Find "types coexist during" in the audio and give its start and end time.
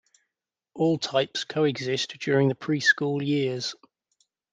0.97-2.47